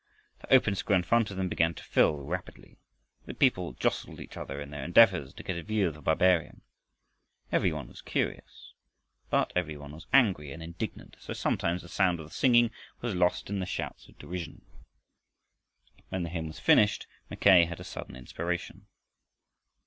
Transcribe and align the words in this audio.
The 0.39 0.51
open 0.51 0.73
square 0.73 0.97
in 0.97 1.03
front 1.03 1.29
of 1.29 1.37
them 1.37 1.47
began 1.47 1.75
to 1.75 1.83
fill 1.83 2.23
rapidly. 2.25 2.79
The 3.27 3.35
people 3.35 3.73
jostled 3.73 4.19
each 4.19 4.35
other 4.35 4.59
in 4.59 4.71
their 4.71 4.83
endeavors 4.83 5.31
to 5.35 5.43
get 5.43 5.59
a 5.59 5.61
view 5.61 5.87
of 5.87 5.93
the 5.93 6.01
barbarian. 6.01 6.61
Every 7.51 7.71
one 7.71 7.87
was 7.87 8.01
curious, 8.01 8.73
but 9.29 9.53
every 9.55 9.77
one 9.77 9.91
was 9.91 10.07
angry 10.11 10.51
and 10.51 10.63
indignant, 10.63 11.17
so 11.19 11.33
sometimes 11.33 11.83
the 11.83 11.87
sound 11.87 12.19
of 12.19 12.25
the 12.27 12.33
singing 12.33 12.71
was 13.01 13.13
lost 13.13 13.51
in 13.51 13.59
the 13.59 13.67
shouts 13.67 14.07
of 14.07 14.17
derision. 14.17 14.63
When 16.09 16.23
the 16.23 16.29
hymn 16.29 16.47
was 16.47 16.57
finished, 16.59 17.05
Mackay 17.29 17.65
had 17.65 17.79
a 17.79 17.83
sudden 17.83 18.15
inspiration. 18.15 18.87